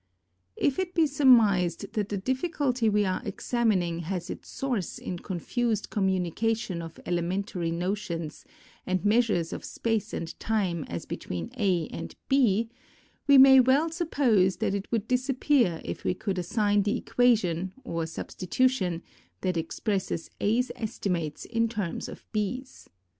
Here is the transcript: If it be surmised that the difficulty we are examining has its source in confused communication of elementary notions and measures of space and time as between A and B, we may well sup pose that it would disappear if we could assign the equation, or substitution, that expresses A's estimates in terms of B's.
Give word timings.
If 0.55 0.79
it 0.79 0.95
be 0.95 1.05
surmised 1.05 1.93
that 1.93 2.09
the 2.09 2.17
difficulty 2.17 2.89
we 2.89 3.05
are 3.05 3.21
examining 3.23 3.99
has 3.99 4.31
its 4.31 4.49
source 4.49 4.97
in 4.97 5.19
confused 5.19 5.91
communication 5.91 6.81
of 6.81 6.99
elementary 7.05 7.69
notions 7.69 8.43
and 8.87 9.05
measures 9.05 9.53
of 9.53 9.63
space 9.63 10.11
and 10.11 10.39
time 10.39 10.85
as 10.85 11.05
between 11.05 11.51
A 11.55 11.87
and 11.89 12.15
B, 12.29 12.71
we 13.27 13.37
may 13.37 13.59
well 13.59 13.91
sup 13.91 14.09
pose 14.09 14.55
that 14.57 14.73
it 14.73 14.91
would 14.91 15.07
disappear 15.07 15.79
if 15.85 16.03
we 16.03 16.15
could 16.15 16.39
assign 16.39 16.81
the 16.81 16.97
equation, 16.97 17.71
or 17.83 18.07
substitution, 18.07 19.03
that 19.41 19.55
expresses 19.55 20.31
A's 20.39 20.71
estimates 20.75 21.45
in 21.45 21.69
terms 21.69 22.09
of 22.09 22.25
B's. 22.31 22.89